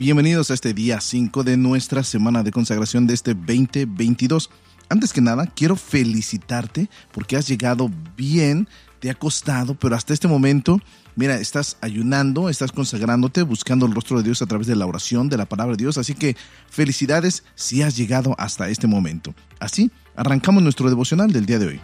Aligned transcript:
Bienvenidos 0.00 0.50
a 0.50 0.54
este 0.54 0.72
día 0.72 0.98
5 0.98 1.44
de 1.44 1.58
nuestra 1.58 2.02
semana 2.02 2.42
de 2.42 2.52
consagración 2.52 3.06
de 3.06 3.12
este 3.12 3.34
2022. 3.34 4.48
Antes 4.88 5.12
que 5.12 5.20
nada, 5.20 5.44
quiero 5.44 5.76
felicitarte 5.76 6.88
porque 7.12 7.36
has 7.36 7.46
llegado 7.46 7.90
bien, 8.16 8.66
te 8.98 9.10
ha 9.10 9.14
costado, 9.14 9.74
pero 9.74 9.94
hasta 9.94 10.14
este 10.14 10.26
momento, 10.26 10.80
mira, 11.16 11.36
estás 11.36 11.76
ayunando, 11.82 12.48
estás 12.48 12.72
consagrándote, 12.72 13.42
buscando 13.42 13.84
el 13.84 13.94
rostro 13.94 14.16
de 14.16 14.22
Dios 14.22 14.40
a 14.40 14.46
través 14.46 14.66
de 14.66 14.74
la 14.74 14.86
oración, 14.86 15.28
de 15.28 15.36
la 15.36 15.44
palabra 15.44 15.76
de 15.76 15.82
Dios. 15.82 15.98
Así 15.98 16.14
que 16.14 16.34
felicidades 16.70 17.44
si 17.54 17.82
has 17.82 17.94
llegado 17.94 18.34
hasta 18.38 18.70
este 18.70 18.86
momento. 18.86 19.34
Así, 19.58 19.90
arrancamos 20.16 20.62
nuestro 20.62 20.88
devocional 20.88 21.30
del 21.30 21.44
día 21.44 21.58
de 21.58 21.66
hoy. 21.66 21.80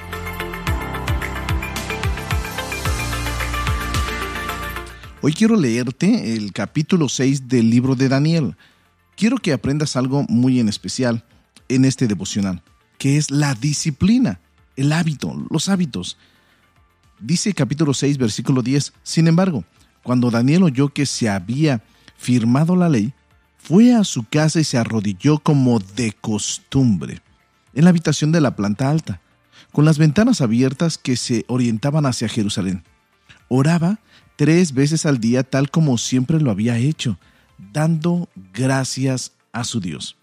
Hoy 5.23 5.33
quiero 5.33 5.57
leerte 5.57 6.35
el 6.35 6.53
capítulo 6.53 7.09
6 7.09 7.49
del 7.49 7.71
libro 7.71 7.95
de 7.95 8.09
Daniel. 8.11 8.55
Quiero 9.17 9.39
que 9.39 9.55
aprendas 9.55 9.97
algo 9.97 10.25
muy 10.29 10.61
en 10.61 10.69
especial 10.69 11.25
en 11.69 11.87
este 11.87 12.07
devocional, 12.07 12.63
que 12.99 13.17
es 13.17 13.31
la 13.31 13.55
disciplina, 13.55 14.41
el 14.77 14.93
hábito, 14.93 15.35
los 15.51 15.71
hábitos. 15.71 16.19
Dice 17.19 17.55
capítulo 17.55 17.95
6, 17.95 18.19
versículo 18.19 18.63
10, 18.63 18.93
sin 19.03 19.27
embargo, 19.27 19.65
cuando 20.03 20.31
Daniel 20.31 20.65
oyó 20.65 20.91
que 20.91 21.07
se 21.07 21.31
había 21.31 21.83
firmado 22.19 22.77
la 22.77 22.91
ley, 22.91 23.15
fue 23.57 23.95
a 23.95 24.05
su 24.05 24.23
casa 24.25 24.61
y 24.61 24.65
se 24.65 24.77
arrodilló 24.77 25.39
como 25.39 25.79
de 25.79 26.13
costumbre, 26.13 27.23
en 27.73 27.85
la 27.85 27.91
habitación 27.91 28.33
de 28.33 28.43
la 28.43 28.55
planta 28.55 28.91
alta, 28.91 29.23
con 29.73 29.87
las 29.87 29.97
ventanas 29.97 30.43
abiertas 30.43 30.99
que 30.99 31.17
se 31.17 31.47
orientaban 31.49 32.05
hacia 32.05 32.29
Jerusalén. 32.29 32.85
Oraba 33.49 33.99
tres 34.37 34.73
veces 34.73 35.07
al 35.07 35.19
día 35.19 35.43
tal 35.43 35.71
como 35.71 35.99
siempre 35.99 36.41
lo 36.41 36.51
había 36.51 36.79
hecho, 36.79 37.19
dando 37.73 38.29
gracias 38.53 39.33
a 39.53 39.65
su 39.65 39.81
Dios. 39.81 40.17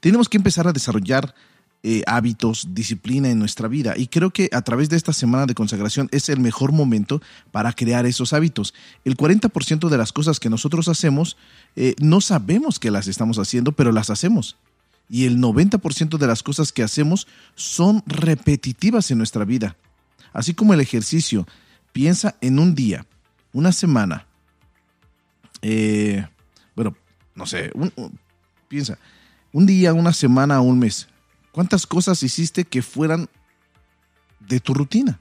Tenemos 0.00 0.28
que 0.28 0.36
empezar 0.36 0.68
a 0.68 0.72
desarrollar 0.72 1.34
eh, 1.82 2.02
hábitos, 2.06 2.68
disciplina 2.74 3.30
en 3.30 3.38
nuestra 3.38 3.68
vida 3.68 3.94
y 3.96 4.06
creo 4.06 4.30
que 4.30 4.48
a 4.52 4.62
través 4.62 4.88
de 4.88 4.96
esta 4.96 5.12
semana 5.12 5.44
de 5.46 5.54
consagración 5.54 6.08
es 6.12 6.28
el 6.28 6.40
mejor 6.40 6.72
momento 6.72 7.20
para 7.52 7.72
crear 7.72 8.06
esos 8.06 8.32
hábitos. 8.32 8.74
El 9.04 9.16
40% 9.16 9.88
de 9.88 9.98
las 9.98 10.12
cosas 10.12 10.40
que 10.40 10.48
nosotros 10.50 10.88
hacemos 10.88 11.36
eh, 11.76 11.94
no 11.98 12.20
sabemos 12.20 12.78
que 12.78 12.90
las 12.90 13.06
estamos 13.06 13.38
haciendo, 13.38 13.72
pero 13.72 13.92
las 13.92 14.10
hacemos. 14.10 14.56
Y 15.10 15.26
el 15.26 15.38
90% 15.38 16.16
de 16.16 16.26
las 16.26 16.42
cosas 16.42 16.72
que 16.72 16.82
hacemos 16.82 17.26
son 17.54 18.02
repetitivas 18.06 19.10
en 19.10 19.18
nuestra 19.18 19.44
vida. 19.44 19.76
Así 20.32 20.54
como 20.54 20.72
el 20.72 20.80
ejercicio 20.80 21.46
Piensa 21.94 22.34
en 22.40 22.58
un 22.58 22.74
día, 22.74 23.06
una 23.52 23.70
semana. 23.70 24.26
Eh, 25.62 26.26
bueno, 26.74 26.96
no 27.36 27.46
sé, 27.46 27.70
piensa, 28.66 28.98
un 29.52 29.64
día, 29.64 29.94
una 29.94 30.12
semana, 30.12 30.60
un 30.60 30.80
mes. 30.80 31.06
¿Cuántas 31.52 31.86
cosas 31.86 32.20
hiciste 32.24 32.64
que 32.64 32.82
fueran 32.82 33.28
de 34.40 34.58
tu 34.58 34.74
rutina? 34.74 35.20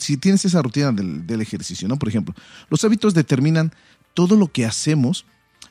si 0.00 0.16
tienes 0.16 0.44
esa 0.44 0.62
rutina 0.62 0.90
del, 0.90 1.24
del 1.28 1.40
ejercicio, 1.42 1.86
¿no? 1.86 1.96
Por 1.96 2.08
ejemplo, 2.08 2.34
los 2.70 2.82
hábitos 2.82 3.14
determinan 3.14 3.72
todo 4.14 4.34
lo 4.34 4.48
que 4.48 4.66
hacemos 4.66 5.26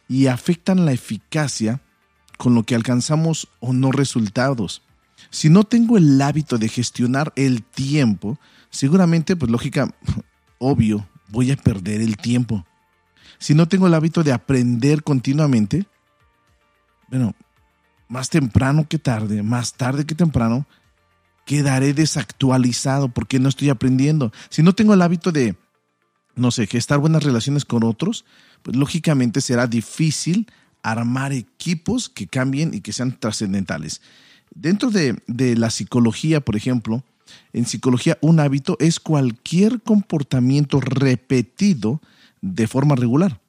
y 0.08 0.28
afectan 0.28 0.86
la 0.86 0.94
eficacia 0.94 1.82
con 2.38 2.56
lo 2.56 2.64
que 2.64 2.76
alcanzamos 2.76 3.50
o 3.60 3.74
no 3.74 3.92
resultados. 3.92 4.84
Si 5.32 5.50
no 5.50 5.66
tengo 5.66 5.98
el 5.98 6.22
hábito 6.22 6.58
de 6.58 6.70
gestionar 6.70 7.34
el 7.36 7.62
tiempo, 7.62 8.40
seguramente, 8.70 9.36
pues 9.36 9.52
lógica, 9.52 9.94
obvio, 10.60 11.08
voy 11.30 11.52
a 11.52 11.58
perder 11.58 12.02
el 12.02 12.18
tiempo. 12.18 12.66
Si 13.40 13.56
no 13.56 13.68
tengo 13.68 13.88
el 13.88 13.94
hábito 13.94 14.24
de 14.24 14.34
aprender 14.34 15.04
continuamente, 15.04 15.86
bueno, 17.10 17.34
más 18.08 18.30
temprano 18.30 18.88
que 18.88 19.00
tarde, 19.00 19.42
más 19.42 19.74
tarde 19.74 20.06
que 20.06 20.16
temprano, 20.16 20.68
quedaré 21.46 21.94
desactualizado 21.94 23.10
porque 23.10 23.40
no 23.40 23.50
estoy 23.50 23.70
aprendiendo. 23.70 24.32
Si 24.50 24.62
no 24.62 24.76
tengo 24.76 24.94
el 24.94 25.02
hábito 25.02 25.32
de, 25.32 25.56
no 26.36 26.52
sé, 26.52 26.68
gestar 26.68 27.00
buenas 27.00 27.24
relaciones 27.24 27.66
con 27.66 27.84
otros, 27.84 28.26
pues 28.62 28.78
lógicamente 28.78 29.42
será 29.42 29.66
difícil 29.66 30.48
armar 30.84 31.34
equipos 31.34 32.10
que 32.10 32.28
cambien 32.28 32.74
y 32.74 32.82
que 32.82 32.94
sean 32.94 33.18
trascendentales. 33.20 34.02
Dentro 34.54 34.92
de, 34.92 35.22
de 35.28 35.56
la 35.56 35.70
psicología, 35.70 36.42
por 36.42 36.56
ejemplo, 36.56 37.04
en 37.54 37.66
psicología, 37.66 38.18
un 38.22 38.40
hábito 38.40 38.78
es 38.80 39.00
cualquier 39.00 39.82
comportamiento 39.82 40.80
repetido 40.80 42.02
de 42.42 42.68
forma 42.68 42.96
regular. 42.96 43.42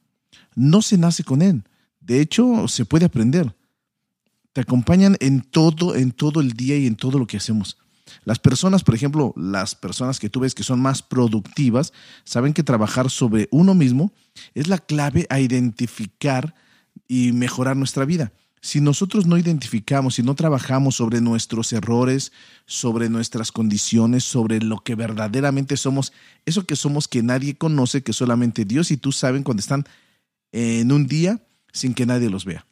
No 0.55 0.83
se 0.83 0.99
nace 0.99 1.25
con 1.25 1.43
él. 1.43 1.65
De 2.01 2.21
hecho, 2.21 2.67
se 2.69 2.85
puede 2.85 3.05
aprender. 3.05 3.55
Te 4.53 4.63
acompañan 4.63 5.17
en 5.21 5.43
todo, 5.43 5.95
en 5.95 6.11
todo 6.11 6.41
el 6.41 6.53
día 6.53 6.77
y 6.77 6.87
en 6.87 6.97
todo 6.97 7.19
lo 7.19 7.27
que 7.27 7.37
hacemos. 7.37 7.79
Las 8.25 8.39
personas, 8.39 8.83
por 8.83 8.95
ejemplo, 8.95 9.33
las 9.37 9.75
personas 9.75 10.19
que 10.19 10.29
tú 10.29 10.41
ves 10.41 10.55
que 10.55 10.65
son 10.65 10.81
más 10.81 11.03
productivas, 11.03 11.93
saben 12.25 12.53
que 12.53 12.62
trabajar 12.62 13.11
sobre 13.11 13.49
uno 13.51 13.75
mismo 13.75 14.12
es 14.55 14.69
la 14.69 14.79
clave 14.79 15.27
a 15.31 15.41
identificar 15.41 16.55
y 17.07 17.33
mejorar 17.33 17.77
nuestra 17.77 18.05
vida. 18.05 18.33
Si 18.62 18.81
nosotros 18.81 19.26
no 19.26 19.38
identificamos, 19.38 20.16
si 20.16 20.22
no 20.22 20.34
trabajamos 20.34 20.97
sobre 20.97 21.21
nuestros 21.21 21.72
errores, 21.72 22.31
sobre 22.66 23.09
nuestras 23.09 23.53
condiciones, 23.53 24.25
sobre 24.25 24.60
lo 24.60 24.81
que 24.81 24.94
verdaderamente 24.94 25.78
somos, 25.78 26.12
eso 26.44 26.66
que 26.66 26.76
somos 26.76 27.09
que 27.09 27.22
nadie 27.22 27.56
conoce, 27.56 28.03
que 28.03 28.12
solamente 28.12 28.66
Dios 28.66 28.91
y 28.91 28.99
tú 28.99 29.12
saben 29.12 29.43
cuando 29.43 29.60
están 29.60 29.87
en 30.53 30.93
un 30.93 31.06
día 31.06 31.43
sin 31.72 31.94
que 31.94 32.04
nadie 32.04 32.28
los 32.28 32.44
vea. 32.44 32.66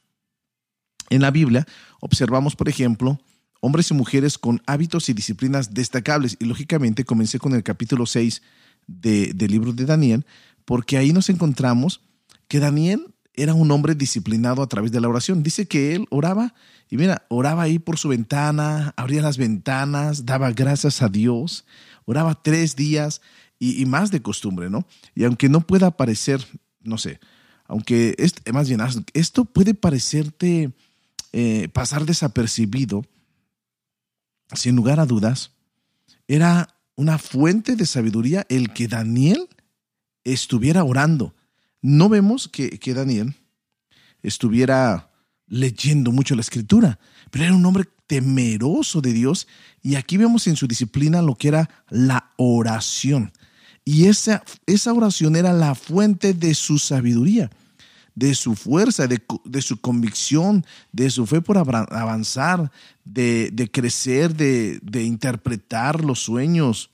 En 1.08 1.22
la 1.22 1.30
Biblia 1.30 1.66
observamos, 2.00 2.54
por 2.54 2.68
ejemplo, 2.68 3.18
hombres 3.60 3.90
y 3.90 3.94
mujeres 3.94 4.36
con 4.36 4.62
hábitos 4.66 5.08
y 5.08 5.14
disciplinas 5.14 5.72
destacables. 5.74 6.36
Y 6.38 6.44
lógicamente 6.44 7.04
comencé 7.04 7.38
con 7.38 7.54
el 7.54 7.62
capítulo 7.62 8.04
6 8.04 8.42
de, 8.86 9.32
del 9.34 9.50
libro 9.50 9.72
de 9.72 9.86
Daniel, 9.86 10.26
porque 10.64 10.98
ahí 10.98 11.12
nos 11.12 11.30
encontramos 11.30 12.02
que 12.46 12.60
Daniel 12.60 13.06
era 13.38 13.54
un 13.54 13.70
hombre 13.70 13.94
disciplinado 13.94 14.62
a 14.62 14.66
través 14.66 14.90
de 14.90 15.00
la 15.00 15.08
oración. 15.08 15.44
Dice 15.44 15.66
que 15.66 15.94
él 15.94 16.06
oraba 16.10 16.54
y 16.90 16.96
mira, 16.96 17.24
oraba 17.28 17.62
ahí 17.62 17.78
por 17.78 17.96
su 17.96 18.08
ventana, 18.08 18.92
abría 18.96 19.22
las 19.22 19.38
ventanas, 19.38 20.26
daba 20.26 20.50
gracias 20.50 21.02
a 21.02 21.08
Dios, 21.08 21.64
oraba 22.04 22.42
tres 22.42 22.74
días 22.74 23.20
y, 23.60 23.84
más 23.86 24.10
de 24.10 24.22
costumbre, 24.22 24.70
¿no? 24.70 24.86
Y 25.14 25.24
aunque 25.24 25.48
no 25.48 25.60
pueda 25.66 25.92
parecer, 25.92 26.44
no 26.82 26.98
sé, 26.98 27.20
aunque 27.66 28.16
es, 28.18 28.34
más 28.52 28.68
bien, 28.68 28.80
esto 29.14 29.44
puede 29.44 29.74
parecerte 29.74 30.72
eh, 31.32 31.68
pasar 31.72 32.06
desapercibido, 32.06 33.04
sin 34.52 34.74
lugar 34.74 34.98
a 34.98 35.06
dudas, 35.06 35.52
era 36.26 36.74
una 36.96 37.18
fuente 37.18 37.76
de 37.76 37.86
sabiduría 37.86 38.46
el 38.48 38.72
que 38.72 38.88
Daniel 38.88 39.48
estuviera 40.24 40.82
orando 40.82 41.34
no 41.82 42.08
vemos 42.08 42.48
que, 42.48 42.78
Daniel 42.94 43.34
estuviera 44.22 45.10
leyendo 45.46 46.12
mucho 46.12 46.34
la 46.34 46.40
escritura, 46.40 46.98
pero 47.30 47.44
era 47.44 47.54
un 47.54 47.64
hombre 47.64 47.84
temeroso 48.06 49.00
de 49.00 49.12
Dios 49.12 49.46
y 49.82 49.94
aquí 49.94 50.16
vemos 50.16 50.46
en 50.46 50.56
su 50.56 50.66
disciplina 50.66 51.22
lo 51.22 51.36
que 51.36 51.48
era 51.48 51.70
la 51.88 52.32
oración. 52.36 53.32
Y 53.84 54.06
esa, 54.06 54.42
esa 54.66 54.92
oración 54.92 55.36
era 55.36 55.52
la 55.52 55.74
fuente 55.74 56.34
de 56.34 56.54
su 56.54 56.78
sabiduría, 56.78 57.50
de 58.14 58.34
su 58.34 58.54
fuerza, 58.54 59.06
de, 59.06 59.62
su 59.62 59.80
convicción, 59.80 60.66
de 60.92 61.08
su 61.08 61.26
fe 61.26 61.40
por 61.40 61.56
avanzar, 61.56 62.70
de, 63.04 63.50
de 63.52 63.70
crecer, 63.70 64.34
de, 64.34 64.78
de 64.82 65.04
interpretar 65.04 66.04
los 66.04 66.18
sueños. 66.18 66.90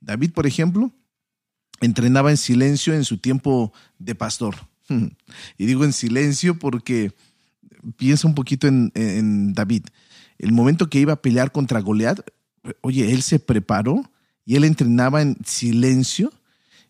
David, 0.00 0.32
por 0.32 0.46
ejemplo, 0.46 0.90
entrenaba 1.80 2.30
en 2.30 2.36
silencio 2.36 2.94
en 2.94 3.04
su 3.04 3.18
tiempo 3.18 3.72
de 3.98 4.14
pastor. 4.14 4.56
Y 5.58 5.66
digo 5.66 5.84
en 5.84 5.92
silencio 5.92 6.58
porque 6.58 7.12
piensa 7.96 8.28
un 8.28 8.34
poquito 8.34 8.66
en, 8.66 9.52
David. 9.54 9.84
El 10.38 10.52
momento 10.52 10.88
que 10.88 11.00
iba 11.00 11.14
a 11.14 11.22
pelear 11.22 11.52
contra 11.52 11.80
Goliat, 11.80 12.20
oye, 12.80 13.12
él 13.12 13.22
se 13.22 13.38
preparó 13.38 14.10
y 14.44 14.56
él 14.56 14.64
entrenaba 14.64 15.22
en 15.22 15.36
silencio 15.44 16.32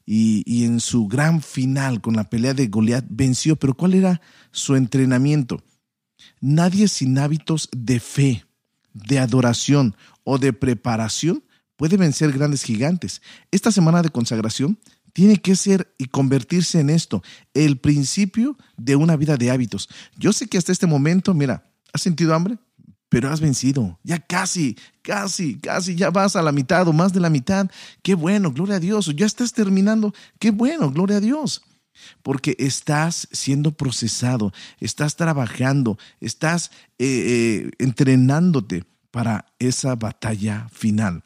y, 0.07 0.43
y, 0.47 0.65
en 0.65 0.81
su 0.81 1.07
gran 1.07 1.41
final 1.41 2.01
con 2.01 2.17
la 2.17 2.29
pelea 2.29 2.53
de 2.55 2.67
Goliat 2.67 3.07
venció. 3.09 3.57
Pero 3.57 3.75
¿cuál 3.75 3.95
era 3.95 4.21
su 4.51 4.77
entrenamiento? 4.77 5.63
Nadie 6.41 6.89
sin 6.89 7.19
hábitos 7.19 7.69
de 7.75 8.01
fe, 8.01 8.45
de 8.93 9.19
adoración 9.19 9.97
o 10.25 10.39
de 10.39 10.53
preparación 10.53 11.43
puede 11.85 11.99
vencer 11.99 12.33
grandes 12.33 12.63
gigantes. 12.63 13.21
Esta 13.51 13.71
semana 13.71 14.01
de 14.01 14.09
consagración 14.09 14.79
tiene 15.13 15.37
que 15.37 15.55
ser 15.55 15.95
y 15.99 16.07
convertirse 16.07 16.81
en 16.81 16.89
esto, 16.89 17.23
el 17.53 17.77
principio 17.77 18.57
de 18.79 18.97
una 18.97 19.17
vida 19.17 19.37
de 19.37 19.51
hábitos. 19.51 19.91
Yo 20.17 20.33
sé 20.33 20.47
que 20.47 20.57
hasta 20.57 20.73
este 20.73 20.87
momento, 20.87 21.35
mira, 21.35 21.63
¿has 21.93 22.01
sentido 22.01 22.35
hambre? 22.35 22.57
Pero 23.11 23.31
has 23.31 23.43
vencido. 23.43 23.99
Ya 24.03 24.19
casi, 24.19 24.79
casi, 25.03 25.59
casi, 25.59 25.95
ya 25.95 26.09
vas 26.09 26.37
a 26.37 26.43
la 26.43 26.53
mitad 26.53 26.89
o 26.89 26.95
más 26.95 27.13
de 27.13 27.21
la 27.21 27.29
mitad. 27.29 27.71
Qué 28.03 28.15
bueno, 28.15 28.51
gloria 28.51 28.77
a 28.77 28.81
Dios. 28.81 29.13
Ya 29.15 29.27
estás 29.27 29.53
terminando. 29.53 30.15
Qué 30.39 30.53
bueno, 30.53 30.91
gloria 30.91 31.19
a 31.19 31.21
Dios. 31.21 31.61
porque 32.23 32.57
estás 32.59 33.29
siendo 33.31 33.73
procesado, 33.73 34.55
estás 34.81 35.17
trabajando, 35.17 35.99
estás 36.19 36.71
eh, 36.99 37.05
eh, 37.07 37.71
entrenándote 37.79 38.85
para 39.11 39.45
esa 39.59 39.95
batalla 39.97 40.67
final. 40.73 41.23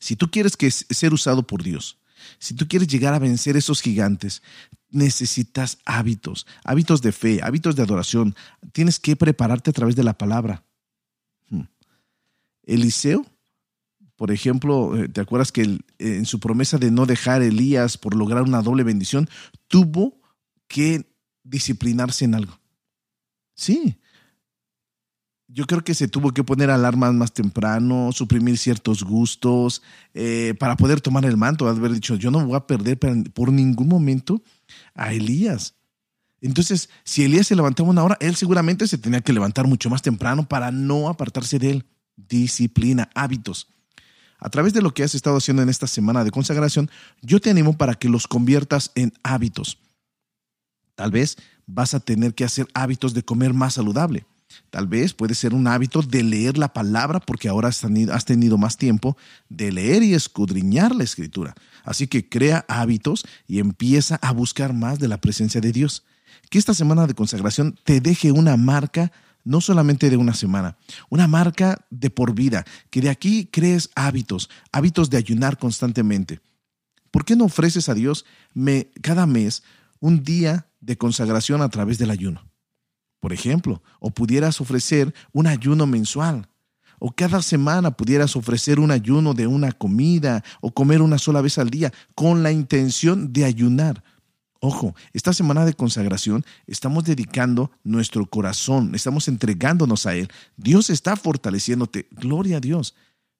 Si 0.00 0.16
tú 0.16 0.30
quieres 0.30 0.56
ser 0.58 1.14
usado 1.14 1.46
por 1.46 1.62
Dios, 1.62 1.98
si 2.38 2.54
tú 2.54 2.66
quieres 2.66 2.88
llegar 2.88 3.14
a 3.14 3.18
vencer 3.18 3.56
esos 3.56 3.80
gigantes, 3.80 4.42
necesitas 4.90 5.78
hábitos, 5.84 6.46
hábitos 6.64 7.02
de 7.02 7.12
fe, 7.12 7.40
hábitos 7.42 7.76
de 7.76 7.82
adoración. 7.82 8.34
Tienes 8.72 8.98
que 8.98 9.16
prepararte 9.16 9.70
a 9.70 9.72
través 9.72 9.96
de 9.96 10.04
la 10.04 10.18
palabra. 10.18 10.64
Hmm. 11.48 11.64
Eliseo, 12.64 13.24
por 14.16 14.30
ejemplo, 14.30 14.96
eh, 14.96 15.08
¿te 15.08 15.20
acuerdas 15.20 15.52
que 15.52 15.78
en 15.98 16.26
su 16.26 16.40
promesa 16.40 16.78
de 16.78 16.90
no 16.90 17.06
dejar 17.06 17.42
a 17.42 17.46
Elías 17.46 17.96
por 17.96 18.14
lograr 18.14 18.42
una 18.42 18.62
doble 18.62 18.82
bendición, 18.82 19.28
tuvo 19.68 20.20
que 20.66 21.06
disciplinarse 21.42 22.24
en 22.24 22.34
algo? 22.34 22.58
Sí, 23.54 23.99
yo 25.52 25.66
creo 25.66 25.82
que 25.82 25.94
se 25.94 26.08
tuvo 26.08 26.32
que 26.32 26.44
poner 26.44 26.70
alarmas 26.70 27.12
más 27.12 27.32
temprano, 27.32 28.10
suprimir 28.12 28.56
ciertos 28.56 29.02
gustos, 29.02 29.82
eh, 30.14 30.54
para 30.58 30.76
poder 30.76 31.00
tomar 31.00 31.24
el 31.24 31.36
manto, 31.36 31.68
haber 31.68 31.92
dicho, 31.92 32.14
yo 32.14 32.30
no 32.30 32.44
voy 32.46 32.56
a 32.56 32.66
perder 32.66 32.98
por 33.32 33.52
ningún 33.52 33.88
momento 33.88 34.42
a 34.94 35.12
Elías. 35.12 35.74
Entonces, 36.40 36.88
si 37.04 37.24
Elías 37.24 37.48
se 37.48 37.56
levantaba 37.56 37.90
una 37.90 38.04
hora, 38.04 38.16
él 38.20 38.36
seguramente 38.36 38.86
se 38.86 38.96
tenía 38.96 39.20
que 39.20 39.32
levantar 39.32 39.66
mucho 39.66 39.90
más 39.90 40.02
temprano 40.02 40.48
para 40.48 40.70
no 40.70 41.08
apartarse 41.08 41.58
de 41.58 41.70
él. 41.70 41.86
Disciplina, 42.16 43.10
hábitos. 43.14 43.68
A 44.38 44.48
través 44.48 44.72
de 44.72 44.80
lo 44.80 44.94
que 44.94 45.02
has 45.02 45.14
estado 45.14 45.36
haciendo 45.36 45.62
en 45.62 45.68
esta 45.68 45.86
semana 45.86 46.24
de 46.24 46.30
consagración, 46.30 46.90
yo 47.20 47.40
te 47.40 47.50
animo 47.50 47.76
para 47.76 47.94
que 47.94 48.08
los 48.08 48.26
conviertas 48.26 48.90
en 48.94 49.12
hábitos. 49.22 49.78
Tal 50.94 51.10
vez 51.10 51.36
vas 51.66 51.92
a 51.92 52.00
tener 52.00 52.34
que 52.34 52.44
hacer 52.44 52.66
hábitos 52.72 53.12
de 53.12 53.22
comer 53.22 53.52
más 53.52 53.74
saludable. 53.74 54.24
Tal 54.70 54.86
vez 54.86 55.14
puede 55.14 55.34
ser 55.34 55.54
un 55.54 55.66
hábito 55.66 56.02
de 56.02 56.22
leer 56.22 56.58
la 56.58 56.72
palabra 56.72 57.20
porque 57.20 57.48
ahora 57.48 57.68
has 57.68 58.24
tenido 58.24 58.58
más 58.58 58.76
tiempo 58.76 59.16
de 59.48 59.72
leer 59.72 60.02
y 60.02 60.14
escudriñar 60.14 60.94
la 60.94 61.04
escritura. 61.04 61.54
Así 61.84 62.06
que 62.06 62.28
crea 62.28 62.64
hábitos 62.68 63.24
y 63.46 63.58
empieza 63.58 64.16
a 64.16 64.32
buscar 64.32 64.72
más 64.72 64.98
de 64.98 65.08
la 65.08 65.20
presencia 65.20 65.60
de 65.60 65.72
Dios. 65.72 66.04
Que 66.50 66.58
esta 66.58 66.74
semana 66.74 67.06
de 67.06 67.14
consagración 67.14 67.76
te 67.84 68.00
deje 68.00 68.32
una 68.32 68.56
marca 68.56 69.12
no 69.44 69.60
solamente 69.60 70.10
de 70.10 70.16
una 70.16 70.34
semana, 70.34 70.76
una 71.08 71.26
marca 71.26 71.86
de 71.90 72.10
por 72.10 72.34
vida, 72.34 72.64
que 72.90 73.00
de 73.00 73.08
aquí 73.08 73.48
crees 73.50 73.90
hábitos, 73.94 74.50
hábitos 74.70 75.10
de 75.10 75.16
ayunar 75.16 75.58
constantemente. 75.58 76.40
¿Por 77.10 77.24
qué 77.24 77.36
no 77.36 77.46
ofreces 77.46 77.88
a 77.88 77.94
Dios 77.94 78.24
cada 79.00 79.26
mes 79.26 79.62
un 79.98 80.22
día 80.22 80.68
de 80.80 80.98
consagración 80.98 81.62
a 81.62 81.68
través 81.68 81.98
del 81.98 82.10
ayuno? 82.10 82.49
Por 83.20 83.32
ejemplo, 83.32 83.82
o 84.00 84.10
pudieras 84.10 84.60
ofrecer 84.60 85.14
un 85.32 85.46
ayuno 85.46 85.86
mensual, 85.86 86.48
o 86.98 87.10
cada 87.10 87.42
semana 87.42 87.90
pudieras 87.90 88.36
ofrecer 88.36 88.80
un 88.80 88.90
ayuno 88.90 89.32
de 89.34 89.46
una 89.46 89.72
comida 89.72 90.44
o 90.60 90.72
comer 90.72 91.00
una 91.00 91.18
sola 91.18 91.40
vez 91.40 91.58
al 91.58 91.70
día 91.70 91.92
con 92.14 92.42
la 92.42 92.52
intención 92.52 93.32
de 93.32 93.44
ayunar. 93.44 94.02
Ojo, 94.60 94.94
esta 95.14 95.32
semana 95.32 95.64
de 95.64 95.72
consagración 95.72 96.44
estamos 96.66 97.04
dedicando 97.04 97.70
nuestro 97.82 98.26
corazón, 98.26 98.94
estamos 98.94 99.28
entregándonos 99.28 100.04
a 100.04 100.14
Él. 100.14 100.30
Dios 100.58 100.90
está 100.90 101.16
fortaleciéndote, 101.16 102.06
gloria 102.10 102.58
a 102.58 102.60
Dios, 102.60 102.94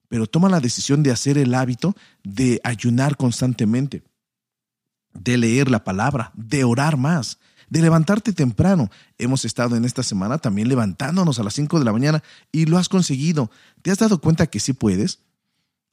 pero 0.09 0.27
toma 0.27 0.49
la 0.49 0.61
decisión 0.61 1.03
de 1.03 1.11
hacer 1.11 1.37
el 1.37 1.55
hábito 1.55 1.95
de 2.25 2.61
ayunar 2.65 3.19
constantemente, 3.19 4.03
de 5.13 5.37
leer 5.37 5.71
la 5.71 5.85
palabra, 5.85 6.33
de 6.35 6.65
orar 6.65 6.97
más 6.97 7.39
de 7.71 7.81
levantarte 7.81 8.33
temprano. 8.33 8.91
Hemos 9.17 9.45
estado 9.45 9.77
en 9.77 9.85
esta 9.85 10.03
semana 10.03 10.39
también 10.39 10.69
levantándonos 10.69 11.39
a 11.39 11.45
las 11.45 11.55
5 11.55 11.79
de 11.79 11.85
la 11.85 11.93
mañana 11.93 12.23
y 12.53 12.67
lo 12.67 12.77
has 12.77 12.89
conseguido. 12.89 13.51
¿Te 13.81 13.91
has 13.91 13.99
dado 13.99 14.21
cuenta 14.21 14.49
que 14.49 14.61
sí 14.61 14.75
puedes? 14.75 15.21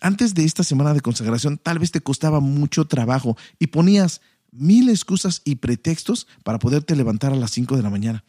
Antes 0.02 0.34
de 0.34 0.44
esta 0.44 0.64
semana 0.64 0.94
de 0.94 1.02
consagración 1.02 1.58
tal 1.58 1.80
vez 1.80 1.92
te 1.92 2.02
costaba 2.02 2.40
mucho 2.40 2.86
trabajo 2.86 3.38
y 3.58 3.68
ponías 3.68 4.22
mil 4.52 4.90
excusas 4.90 5.42
y 5.46 5.56
pretextos 5.56 6.28
para 6.44 6.60
poderte 6.60 6.96
levantar 6.96 7.32
a 7.32 7.38
las 7.38 7.52
5 7.52 7.78
de 7.78 7.84
la 7.84 7.90
mañana. 7.90 8.24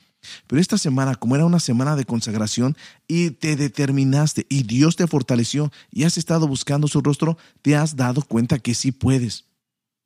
Pero 0.47 0.61
esta 0.61 0.79
semana, 0.79 1.15
como 1.15 1.37
era 1.37 1.47
una 1.47 1.61
semana 1.61 1.95
de 1.95 2.05
consagración 2.05 2.77
y 3.07 3.31
te 3.31 3.55
determinaste 3.55 4.47
y 4.49 4.65
Dios 4.65 4.97
te 4.97 5.07
fortaleció 5.07 5.71
y 5.91 6.05
has 6.05 6.19
estado 6.19 6.49
buscando 6.49 6.89
su 6.89 7.01
rostro, 7.01 7.39
te 7.63 7.77
has 7.77 7.97
dado 7.97 8.23
cuenta 8.23 8.59
que 8.59 8.75
sí 8.75 8.91
puedes. 8.91 9.45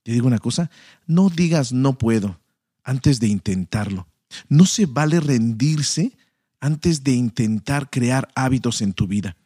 Te 0.03 0.13
digo 0.13 0.27
una 0.27 0.39
cosa, 0.39 0.71
no 1.07 1.31
digas 1.31 1.73
no 1.73 1.97
puedo 1.97 2.42
antes 2.85 3.21
de 3.21 3.29
intentarlo. 3.29 4.09
No 4.49 4.67
se 4.67 4.87
vale 4.87 5.21
rendirse 5.21 6.17
antes 6.61 7.03
de 7.05 7.13
intentar 7.13 7.91
crear 7.91 8.29
hábitos 8.35 8.83
en 8.83 8.93
tu 8.93 9.07
vida. 9.07 9.37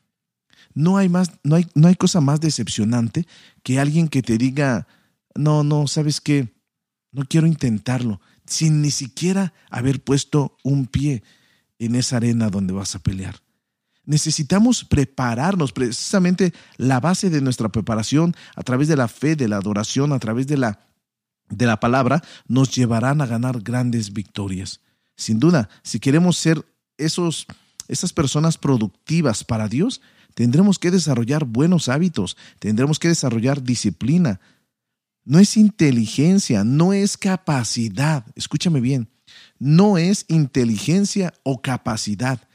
No 0.74 0.98
hay, 0.98 1.08
más, 1.08 1.32
no 1.42 1.56
hay, 1.56 1.66
no 1.74 1.88
hay 1.88 1.94
cosa 1.94 2.20
más 2.20 2.40
decepcionante 2.40 3.26
que 3.62 3.80
alguien 3.80 4.08
que 4.08 4.22
te 4.22 4.36
diga, 4.36 4.86
no, 5.34 5.64
no, 5.64 5.86
¿sabes 5.86 6.20
qué? 6.20 6.54
No 7.12 7.24
quiero 7.24 7.46
intentarlo, 7.46 8.20
sin 8.46 8.82
ni 8.82 8.90
siquiera 8.90 9.54
haber 9.70 10.02
puesto 10.04 10.58
un 10.62 10.86
pie 10.86 11.22
en 11.78 11.94
esa 11.94 12.18
arena 12.18 12.50
donde 12.50 12.74
vas 12.74 12.94
a 12.94 12.98
pelear. 12.98 13.36
Necesitamos 14.04 14.84
prepararnos, 14.84 15.72
precisamente 15.72 16.52
la 16.76 17.00
base 17.00 17.30
de 17.30 17.40
nuestra 17.40 17.70
preparación 17.70 18.36
a 18.54 18.62
través 18.62 18.86
de 18.86 18.96
la 18.96 19.08
fe, 19.08 19.34
de 19.34 19.48
la 19.48 19.56
adoración, 19.56 20.12
a 20.12 20.18
través 20.18 20.46
de 20.46 20.58
la 20.58 20.86
de 21.48 21.66
la 21.66 21.80
palabra 21.80 22.22
nos 22.48 22.74
llevarán 22.74 23.20
a 23.20 23.26
ganar 23.26 23.60
grandes 23.60 24.12
victorias. 24.12 24.80
Sin 25.16 25.38
duda, 25.38 25.68
si 25.82 26.00
queremos 26.00 26.36
ser 26.36 26.64
esos, 26.98 27.46
esas 27.88 28.12
personas 28.12 28.58
productivas 28.58 29.44
para 29.44 29.68
Dios, 29.68 30.00
tendremos 30.34 30.78
que 30.78 30.90
desarrollar 30.90 31.44
buenos 31.44 31.88
hábitos, 31.88 32.36
tendremos 32.58 32.98
que 32.98 33.08
desarrollar 33.08 33.62
disciplina. 33.62 34.40
No 35.24 35.38
es 35.38 35.56
inteligencia, 35.56 36.64
no 36.64 36.92
es 36.92 37.16
capacidad, 37.16 38.24
escúchame 38.34 38.80
bien, 38.80 39.08
no 39.58 39.98
es 39.98 40.24
inteligencia 40.28 41.34
o 41.42 41.62
capacidad, 41.62 42.46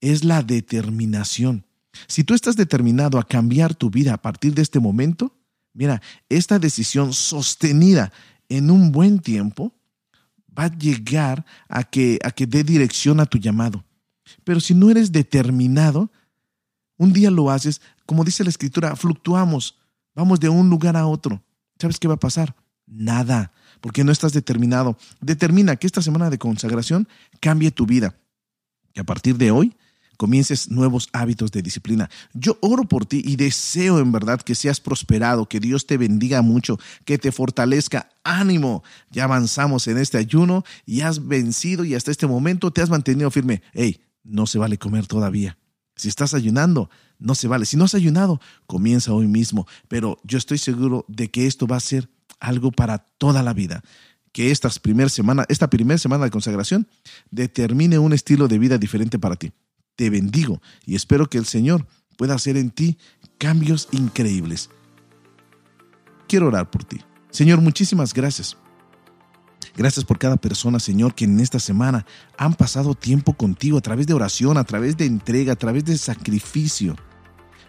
es 0.00 0.24
la 0.24 0.42
determinación. 0.42 1.66
Si 2.06 2.24
tú 2.24 2.34
estás 2.34 2.56
determinado 2.56 3.18
a 3.18 3.26
cambiar 3.26 3.74
tu 3.74 3.90
vida 3.90 4.14
a 4.14 4.22
partir 4.22 4.54
de 4.54 4.62
este 4.62 4.80
momento, 4.80 5.36
Mira, 5.72 6.02
esta 6.28 6.58
decisión 6.58 7.12
sostenida 7.12 8.12
en 8.48 8.70
un 8.70 8.92
buen 8.92 9.20
tiempo 9.20 9.72
va 10.56 10.64
a 10.64 10.76
llegar 10.76 11.44
a 11.68 11.84
que, 11.84 12.18
a 12.24 12.30
que 12.30 12.46
dé 12.46 12.64
dirección 12.64 13.20
a 13.20 13.26
tu 13.26 13.38
llamado. 13.38 13.84
Pero 14.44 14.60
si 14.60 14.74
no 14.74 14.90
eres 14.90 15.12
determinado, 15.12 16.10
un 16.96 17.12
día 17.12 17.30
lo 17.30 17.50
haces, 17.50 17.80
como 18.06 18.24
dice 18.24 18.44
la 18.44 18.50
escritura, 18.50 18.96
fluctuamos, 18.96 19.78
vamos 20.14 20.40
de 20.40 20.48
un 20.48 20.68
lugar 20.68 20.96
a 20.96 21.06
otro. 21.06 21.42
¿Sabes 21.78 21.98
qué 21.98 22.08
va 22.08 22.14
a 22.14 22.20
pasar? 22.20 22.54
Nada, 22.86 23.52
porque 23.80 24.04
no 24.04 24.12
estás 24.12 24.32
determinado. 24.32 24.98
Determina 25.20 25.76
que 25.76 25.86
esta 25.86 26.02
semana 26.02 26.28
de 26.28 26.38
consagración 26.38 27.08
cambie 27.40 27.70
tu 27.70 27.86
vida. 27.86 28.16
Y 28.92 29.00
a 29.00 29.04
partir 29.04 29.38
de 29.38 29.50
hoy, 29.50 29.74
comiences 30.20 30.70
nuevos 30.70 31.08
hábitos 31.14 31.50
de 31.50 31.62
disciplina. 31.62 32.10
Yo 32.34 32.58
oro 32.60 32.84
por 32.84 33.06
ti 33.06 33.22
y 33.24 33.36
deseo 33.36 34.00
en 34.00 34.12
verdad 34.12 34.42
que 34.42 34.54
seas 34.54 34.78
prosperado, 34.78 35.48
que 35.48 35.60
Dios 35.60 35.86
te 35.86 35.96
bendiga 35.96 36.42
mucho, 36.42 36.78
que 37.06 37.16
te 37.16 37.32
fortalezca. 37.32 38.10
Ánimo, 38.22 38.84
ya 39.10 39.24
avanzamos 39.24 39.86
en 39.86 39.96
este 39.96 40.18
ayuno 40.18 40.62
y 40.84 41.00
has 41.00 41.26
vencido 41.26 41.86
y 41.86 41.94
hasta 41.94 42.10
este 42.10 42.26
momento 42.26 42.70
te 42.70 42.82
has 42.82 42.90
mantenido 42.90 43.30
firme. 43.30 43.62
Hey, 43.72 44.02
no 44.22 44.46
se 44.46 44.58
vale 44.58 44.76
comer 44.76 45.06
todavía. 45.06 45.56
Si 45.96 46.08
estás 46.08 46.34
ayunando, 46.34 46.90
no 47.18 47.34
se 47.34 47.48
vale. 47.48 47.64
Si 47.64 47.78
no 47.78 47.84
has 47.84 47.94
ayunado, 47.94 48.42
comienza 48.66 49.14
hoy 49.14 49.26
mismo. 49.26 49.66
Pero 49.88 50.20
yo 50.22 50.36
estoy 50.36 50.58
seguro 50.58 51.06
de 51.08 51.30
que 51.30 51.46
esto 51.46 51.66
va 51.66 51.76
a 51.76 51.80
ser 51.80 52.10
algo 52.40 52.72
para 52.72 52.98
toda 52.98 53.42
la 53.42 53.54
vida 53.54 53.82
que 54.32 54.50
esta 54.50 54.68
primera 54.82 55.08
semana, 55.08 55.46
esta 55.48 55.70
primera 55.70 55.96
semana 55.96 56.24
de 56.24 56.30
consagración 56.30 56.86
determine 57.30 57.98
un 57.98 58.12
estilo 58.12 58.48
de 58.48 58.58
vida 58.58 58.76
diferente 58.76 59.18
para 59.18 59.36
ti 59.36 59.50
te 60.00 60.08
bendigo 60.08 60.62
y 60.86 60.94
espero 60.94 61.28
que 61.28 61.36
el 61.36 61.44
Señor 61.44 61.86
pueda 62.16 62.34
hacer 62.34 62.56
en 62.56 62.70
ti 62.70 62.96
cambios 63.36 63.86
increíbles. 63.92 64.70
Quiero 66.26 66.46
orar 66.46 66.70
por 66.70 66.84
ti. 66.84 67.02
Señor, 67.28 67.60
muchísimas 67.60 68.14
gracias. 68.14 68.56
Gracias 69.76 70.06
por 70.06 70.18
cada 70.18 70.38
persona, 70.38 70.80
Señor, 70.80 71.14
que 71.14 71.26
en 71.26 71.38
esta 71.38 71.58
semana 71.58 72.06
han 72.38 72.54
pasado 72.54 72.94
tiempo 72.94 73.34
contigo 73.34 73.76
a 73.76 73.82
través 73.82 74.06
de 74.06 74.14
oración, 74.14 74.56
a 74.56 74.64
través 74.64 74.96
de 74.96 75.04
entrega, 75.04 75.52
a 75.52 75.56
través 75.56 75.84
de 75.84 75.98
sacrificio. 75.98 76.96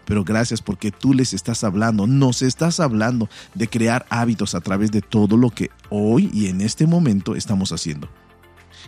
Pero 0.06 0.24
gracias 0.24 0.62
porque 0.62 0.90
tú 0.90 1.12
les 1.12 1.34
estás 1.34 1.62
hablando, 1.64 2.06
nos 2.06 2.40
estás 2.40 2.80
hablando 2.80 3.28
de 3.52 3.68
crear 3.68 4.06
hábitos 4.08 4.54
a 4.54 4.62
través 4.62 4.90
de 4.90 5.02
todo 5.02 5.36
lo 5.36 5.50
que 5.50 5.68
hoy 5.90 6.30
y 6.32 6.46
en 6.46 6.62
este 6.62 6.86
momento 6.86 7.36
estamos 7.36 7.72
haciendo. 7.72 8.08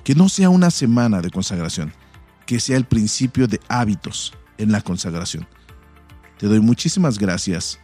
Que 0.03 0.15
no 0.15 0.31
sea 0.31 0.49
una 0.49 0.71
semana 0.71 1.21
de 1.21 1.31
consagración, 1.31 1.93
que 2.47 2.61
sea 2.61 2.77
el 2.77 2.85
principio 2.85 3.47
de 3.47 3.61
hábitos 3.69 4.33
en 4.59 4.73
la 4.73 4.81
consagración. 4.81 5.47
Te 6.39 6.47
doy 6.47 6.61
muchísimas 6.61 7.19
gracias 7.19 7.81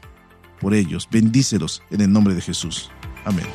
por 0.61 0.75
ellos. 0.75 1.09
Bendícelos 1.11 1.83
en 1.90 2.02
el 2.02 2.12
nombre 2.12 2.35
de 2.35 2.40
Jesús. 2.40 2.90
Amén. 3.25 3.47